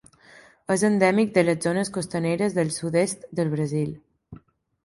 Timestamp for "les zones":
1.45-1.93